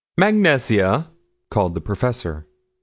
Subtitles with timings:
[0.17, 1.09] ]"Mag Nesia,"
[1.51, 2.47] called the professor.